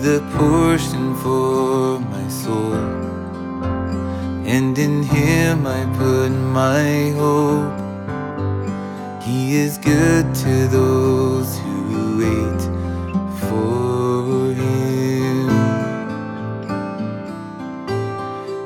[0.00, 2.72] the portion for my soul,
[4.46, 7.78] and in Him I put my hope.
[9.22, 12.62] He is good to those who wait
[13.40, 15.50] for Him.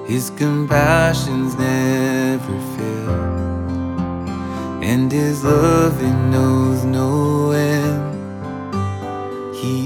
[0.07, 3.11] His compassions never fail,
[4.85, 7.34] and His love knows no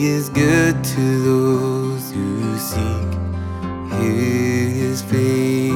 [0.09, 3.11] is good to those who seek
[4.01, 5.73] His face.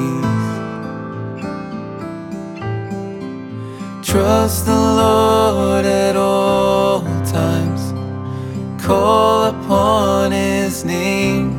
[4.02, 7.00] Trust the Lord at all
[7.40, 7.82] times,
[8.82, 11.50] call upon His name.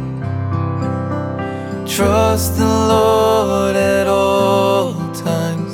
[1.87, 5.73] Trust the Lord at all times,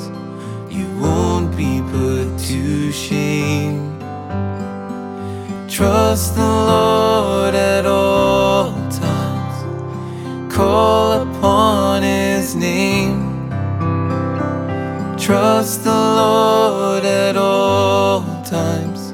[0.70, 3.90] you won't be put to shame.
[5.80, 10.54] Trust the Lord at all times.
[10.54, 13.48] Call upon His name.
[15.16, 19.12] Trust the Lord at all times.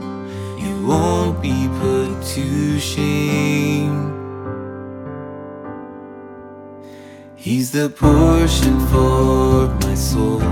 [0.61, 4.13] You won't be put to shame.
[7.37, 10.43] He's the portion for my soul,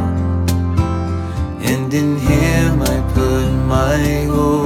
[1.71, 4.64] and in Him I put my hope.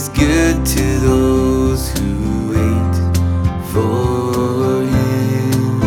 [0.00, 2.08] Is good to those who
[2.52, 2.94] wait
[3.70, 5.82] for Him.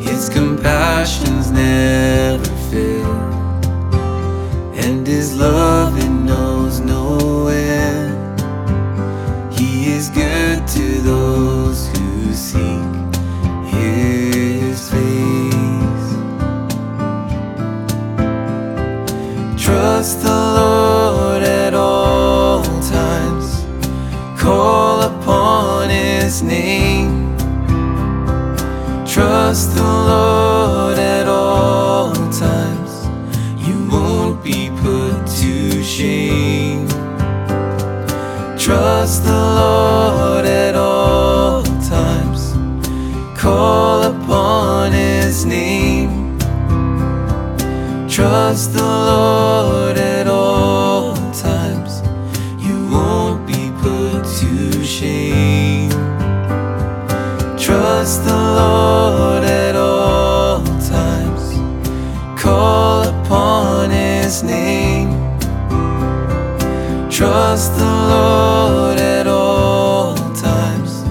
[0.00, 3.14] His compassions never fail,
[4.74, 8.40] and His love it knows no end.
[9.56, 13.14] He is good to those who seek
[13.72, 14.17] His
[26.28, 27.34] His name.
[29.06, 32.92] Trust the Lord at all times.
[33.56, 36.86] You won't be put to shame.
[38.58, 41.62] Trust the Lord at all
[41.96, 42.52] times.
[43.34, 46.38] Call upon His name.
[48.06, 49.97] Trust the Lord
[58.08, 61.52] Trust the Lord at all times.
[62.40, 65.10] Call upon His name.
[67.10, 71.04] Trust the Lord at all times.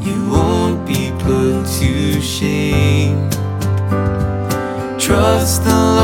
[0.00, 3.28] You won't be put to shame.
[4.98, 5.97] Trust the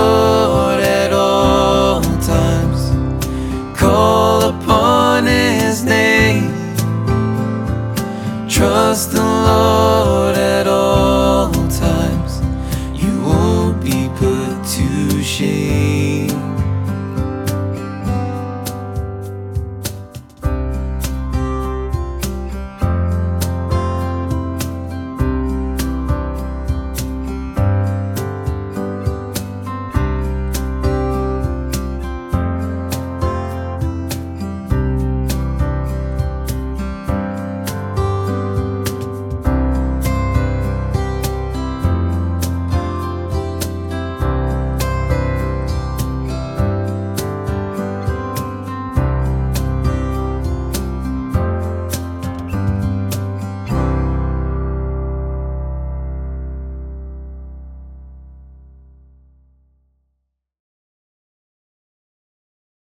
[9.44, 10.73] not at all.